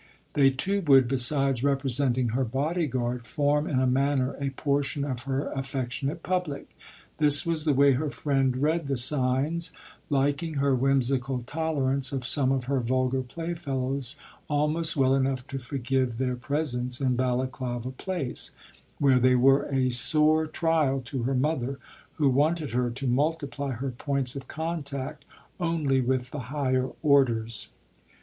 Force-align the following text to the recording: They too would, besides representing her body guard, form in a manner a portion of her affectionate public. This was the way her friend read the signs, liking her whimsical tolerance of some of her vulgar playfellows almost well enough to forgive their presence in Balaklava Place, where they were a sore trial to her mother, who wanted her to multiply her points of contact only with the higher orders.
They 0.33 0.49
too 0.49 0.81
would, 0.87 1.07
besides 1.07 1.63
representing 1.63 2.29
her 2.29 2.43
body 2.43 2.87
guard, 2.87 3.27
form 3.27 3.67
in 3.67 3.79
a 3.79 3.85
manner 3.85 4.33
a 4.39 4.49
portion 4.49 5.05
of 5.05 5.19
her 5.29 5.51
affectionate 5.51 6.23
public. 6.23 6.75
This 7.19 7.45
was 7.45 7.65
the 7.65 7.73
way 7.75 7.91
her 7.91 8.09
friend 8.09 8.57
read 8.57 8.87
the 8.87 8.97
signs, 8.97 9.71
liking 10.09 10.55
her 10.55 10.73
whimsical 10.73 11.43
tolerance 11.45 12.11
of 12.11 12.25
some 12.25 12.51
of 12.51 12.63
her 12.63 12.79
vulgar 12.79 13.21
playfellows 13.21 14.15
almost 14.49 14.97
well 14.97 15.13
enough 15.13 15.45
to 15.49 15.59
forgive 15.59 16.17
their 16.17 16.35
presence 16.35 16.99
in 16.99 17.15
Balaklava 17.15 17.91
Place, 17.95 18.53
where 18.97 19.19
they 19.19 19.35
were 19.35 19.65
a 19.71 19.91
sore 19.91 20.47
trial 20.47 20.99
to 21.01 21.21
her 21.21 21.35
mother, 21.35 21.77
who 22.15 22.27
wanted 22.27 22.71
her 22.71 22.89
to 22.89 23.05
multiply 23.05 23.73
her 23.73 23.91
points 23.91 24.35
of 24.35 24.47
contact 24.47 25.25
only 25.59 26.01
with 26.01 26.31
the 26.31 26.39
higher 26.49 26.89
orders. 27.03 27.69